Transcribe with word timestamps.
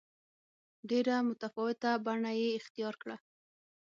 ډېره 0.89 1.15
متفاوته 1.29 1.89
بڼه 2.05 2.31
یې 2.41 2.49
اختیار 2.59 2.95
کړه. 3.01 3.17